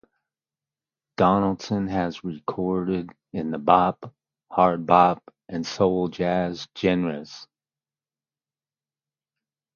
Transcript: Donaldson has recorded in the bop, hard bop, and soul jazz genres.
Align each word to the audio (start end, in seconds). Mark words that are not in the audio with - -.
Donaldson 1.17 1.85
has 1.87 2.23
recorded 2.23 3.11
in 3.33 3.51
the 3.51 3.59
bop, 3.59 4.11
hard 4.49 4.87
bop, 4.87 5.21
and 5.47 5.63
soul 5.63 6.07
jazz 6.07 6.67
genres. 6.75 7.45